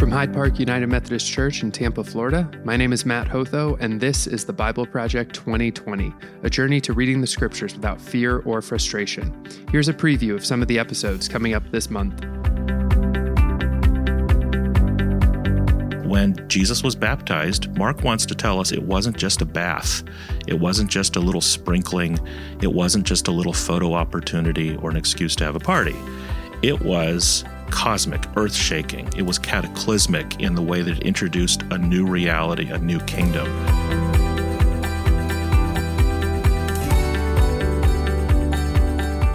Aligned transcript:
From 0.00 0.10
Hyde 0.10 0.32
Park 0.32 0.58
United 0.58 0.86
Methodist 0.86 1.26
Church 1.26 1.62
in 1.62 1.70
Tampa, 1.70 2.02
Florida, 2.02 2.50
my 2.64 2.74
name 2.74 2.94
is 2.94 3.04
Matt 3.04 3.28
Hotho, 3.28 3.78
and 3.80 4.00
this 4.00 4.26
is 4.26 4.46
the 4.46 4.52
Bible 4.52 4.86
Project 4.86 5.34
2020, 5.34 6.14
a 6.42 6.48
journey 6.48 6.80
to 6.80 6.94
reading 6.94 7.20
the 7.20 7.26
scriptures 7.26 7.74
without 7.74 8.00
fear 8.00 8.38
or 8.46 8.62
frustration. 8.62 9.46
Here's 9.70 9.90
a 9.90 9.92
preview 9.92 10.34
of 10.34 10.46
some 10.46 10.62
of 10.62 10.68
the 10.68 10.78
episodes 10.78 11.28
coming 11.28 11.52
up 11.52 11.70
this 11.70 11.90
month. 11.90 12.18
When 16.06 16.48
Jesus 16.48 16.82
was 16.82 16.94
baptized, 16.94 17.76
Mark 17.76 18.02
wants 18.02 18.24
to 18.24 18.34
tell 18.34 18.58
us 18.58 18.72
it 18.72 18.82
wasn't 18.82 19.18
just 19.18 19.42
a 19.42 19.44
bath. 19.44 20.02
It 20.46 20.58
wasn't 20.58 20.90
just 20.90 21.16
a 21.16 21.20
little 21.20 21.42
sprinkling. 21.42 22.18
It 22.62 22.72
wasn't 22.72 23.06
just 23.06 23.28
a 23.28 23.32
little 23.32 23.52
photo 23.52 23.92
opportunity 23.92 24.76
or 24.76 24.88
an 24.88 24.96
excuse 24.96 25.36
to 25.36 25.44
have 25.44 25.56
a 25.56 25.60
party. 25.60 25.96
It 26.62 26.80
was 26.80 27.44
cosmic, 27.70 28.22
earth 28.36 28.54
shaking. 28.54 29.08
It 29.16 29.22
was 29.22 29.38
cataclysmic 29.38 30.40
in 30.40 30.54
the 30.54 30.62
way 30.62 30.82
that 30.82 30.98
it 30.98 31.02
introduced 31.02 31.62
a 31.70 31.78
new 31.78 32.06
reality, 32.06 32.70
a 32.70 32.78
new 32.78 33.00
kingdom. 33.00 33.46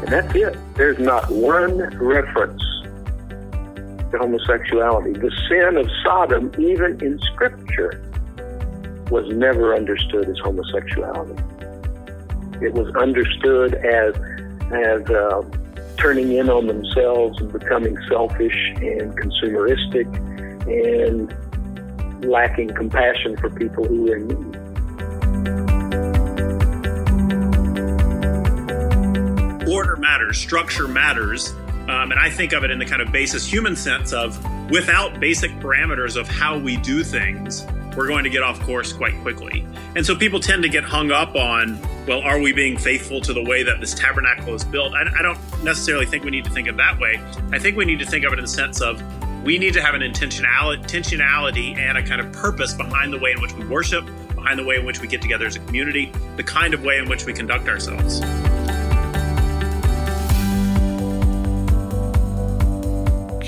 And 0.00 0.08
that's 0.08 0.34
it. 0.34 0.58
There's 0.74 0.98
not 0.98 1.30
one 1.30 1.78
reference 1.98 2.62
to 4.10 4.18
homosexuality. 4.18 5.12
The 5.12 5.30
sin 5.48 5.76
of 5.76 5.90
Sodom, 6.04 6.52
even 6.58 7.00
in 7.00 7.18
Scripture, 7.20 8.02
was 9.10 9.28
never 9.28 9.74
understood 9.74 10.28
as 10.28 10.38
homosexuality. 10.38 11.42
It 12.62 12.72
was 12.72 12.94
understood 12.94 13.74
as 13.74 14.14
as 14.72 15.02
uh, 15.10 15.42
turning 16.02 16.32
in 16.32 16.50
on 16.50 16.66
themselves 16.66 17.40
and 17.40 17.52
becoming 17.52 17.96
selfish 18.08 18.72
and 18.76 19.16
consumeristic 19.16 20.06
and 20.66 21.32
lacking 22.24 22.74
compassion 22.74 23.36
for 23.36 23.48
people 23.50 23.84
who 23.84 24.10
are 24.10 24.16
in 24.16 24.26
need. 24.26 24.56
Order 29.72 29.96
matters, 29.96 30.38
structure 30.38 30.88
matters, 30.88 31.52
um, 31.88 32.10
and 32.10 32.18
I 32.18 32.30
think 32.30 32.52
of 32.52 32.64
it 32.64 32.72
in 32.72 32.80
the 32.80 32.86
kind 32.86 33.00
of 33.00 33.12
basis 33.12 33.46
human 33.46 33.76
sense 33.76 34.12
of 34.12 34.44
without 34.72 35.20
basic 35.20 35.52
parameters 35.60 36.16
of 36.16 36.26
how 36.26 36.58
we 36.58 36.78
do 36.78 37.04
things, 37.04 37.64
we're 37.96 38.08
going 38.08 38.24
to 38.24 38.30
get 38.30 38.42
off 38.42 38.58
course 38.62 38.92
quite 38.92 39.14
quickly. 39.22 39.64
And 39.94 40.04
so 40.04 40.16
people 40.16 40.40
tend 40.40 40.64
to 40.64 40.68
get 40.68 40.82
hung 40.82 41.12
up 41.12 41.36
on, 41.36 41.78
well, 42.06 42.20
are 42.20 42.40
we 42.40 42.52
being 42.52 42.76
faithful 42.76 43.20
to 43.20 43.32
the 43.32 43.42
way 43.42 43.62
that 43.62 43.80
this 43.80 43.94
tabernacle 43.94 44.54
is 44.54 44.64
built? 44.64 44.92
I, 44.94 45.02
I, 45.18 45.22
don't 45.22 45.38
necessarily 45.62 46.04
think 46.04 46.24
we 46.24 46.32
need 46.32 46.44
to 46.44 46.50
think 46.50 46.66
of 46.66 46.74
it 46.74 46.78
that 46.78 46.98
way. 46.98 47.20
I 47.52 47.60
think 47.60 47.76
we 47.76 47.84
need 47.84 48.00
to 48.00 48.06
think 48.06 48.24
of 48.24 48.32
it 48.32 48.40
in 48.40 48.44
the 48.44 48.50
sense 48.50 48.80
of 48.80 49.00
we 49.44 49.56
need 49.56 49.72
to 49.74 49.82
have 49.82 49.94
an 49.94 50.02
intentionality, 50.02 50.82
intentionality 50.82 51.76
and 51.78 51.96
a 51.96 52.02
kind 52.02 52.20
of 52.20 52.32
purpose 52.32 52.74
behind 52.74 53.12
the 53.12 53.18
way 53.18 53.32
in 53.32 53.40
which 53.40 53.52
we 53.52 53.64
worship, 53.66 54.04
behind 54.34 54.58
the 54.58 54.64
way 54.64 54.76
in 54.76 54.84
which 54.84 55.00
we 55.00 55.06
get 55.06 55.22
together 55.22 55.46
as 55.46 55.54
a 55.54 55.60
community, 55.60 56.12
the 56.36 56.42
kind 56.42 56.74
of 56.74 56.82
way 56.82 56.98
in 56.98 57.08
which 57.08 57.24
we 57.24 57.32
conduct 57.32 57.68
ourselves. 57.68 58.20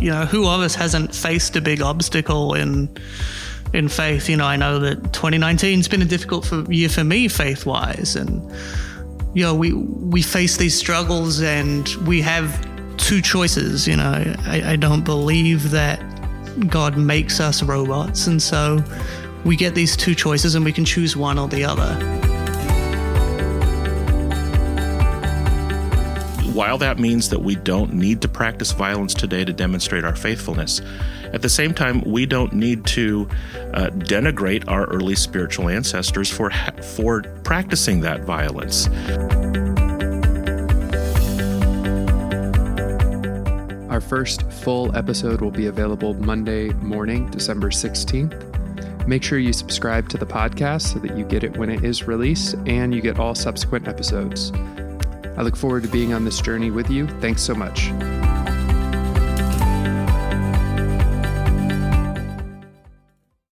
You 0.00 0.10
know, 0.10 0.24
who 0.24 0.46
of 0.46 0.60
us 0.60 0.76
hasn't 0.76 1.12
faced 1.12 1.56
a 1.56 1.60
big 1.60 1.82
obstacle 1.82 2.54
in 2.54 2.88
in 3.76 3.88
faith. 3.88 4.28
You 4.28 4.38
know, 4.38 4.46
I 4.46 4.56
know 4.56 4.78
that 4.80 5.02
2019's 5.12 5.86
been 5.86 6.02
a 6.02 6.06
difficult 6.06 6.46
for, 6.46 6.62
year 6.72 6.88
for 6.88 7.04
me 7.04 7.28
faith 7.28 7.66
wise, 7.66 8.16
and 8.16 8.42
you 9.34 9.44
know, 9.44 9.54
we 9.54 9.72
we 9.72 10.22
face 10.22 10.56
these 10.56 10.76
struggles, 10.76 11.42
and 11.42 11.88
we 12.06 12.22
have 12.22 12.48
two 12.96 13.20
choices. 13.20 13.86
You 13.86 13.96
know, 13.96 14.34
I, 14.46 14.72
I 14.72 14.76
don't 14.76 15.04
believe 15.04 15.70
that 15.70 16.00
God 16.68 16.96
makes 16.96 17.38
us 17.38 17.62
robots, 17.62 18.26
and 18.26 18.42
so 18.42 18.82
we 19.44 19.56
get 19.56 19.74
these 19.74 19.96
two 19.96 20.14
choices, 20.14 20.54
and 20.54 20.64
we 20.64 20.72
can 20.72 20.84
choose 20.84 21.16
one 21.16 21.38
or 21.38 21.48
the 21.48 21.64
other. 21.64 22.25
While 26.56 26.78
that 26.78 26.98
means 26.98 27.28
that 27.28 27.40
we 27.40 27.54
don't 27.54 27.92
need 27.92 28.22
to 28.22 28.28
practice 28.28 28.72
violence 28.72 29.12
today 29.12 29.44
to 29.44 29.52
demonstrate 29.52 30.04
our 30.04 30.16
faithfulness, 30.16 30.80
at 31.34 31.42
the 31.42 31.50
same 31.50 31.74
time, 31.74 32.00
we 32.00 32.24
don't 32.24 32.54
need 32.54 32.86
to 32.86 33.28
uh, 33.74 33.90
denigrate 33.90 34.64
our 34.66 34.86
early 34.86 35.16
spiritual 35.16 35.68
ancestors 35.68 36.30
for 36.30 36.50
for 36.96 37.20
practicing 37.44 38.00
that 38.00 38.22
violence. 38.22 38.88
Our 43.90 44.00
first 44.00 44.50
full 44.50 44.96
episode 44.96 45.42
will 45.42 45.50
be 45.50 45.66
available 45.66 46.14
Monday 46.14 46.70
morning, 46.70 47.30
December 47.30 47.68
16th. 47.68 49.06
Make 49.06 49.22
sure 49.22 49.38
you 49.38 49.52
subscribe 49.52 50.08
to 50.08 50.16
the 50.16 50.26
podcast 50.26 50.94
so 50.94 51.00
that 51.00 51.18
you 51.18 51.26
get 51.26 51.44
it 51.44 51.58
when 51.58 51.68
it 51.68 51.84
is 51.84 52.04
released 52.04 52.54
and 52.64 52.94
you 52.94 53.02
get 53.02 53.18
all 53.18 53.34
subsequent 53.34 53.88
episodes. 53.88 54.52
I 55.36 55.42
look 55.42 55.56
forward 55.56 55.82
to 55.82 55.88
being 55.88 56.12
on 56.12 56.24
this 56.24 56.40
journey 56.40 56.70
with 56.70 56.90
you. 56.90 57.06
Thanks 57.20 57.42
so 57.42 57.54
much. 57.54 57.90